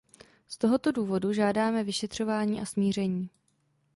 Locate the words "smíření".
2.65-3.29